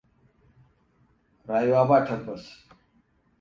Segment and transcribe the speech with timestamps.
[1.47, 2.43] Rayuwa ba tabbas.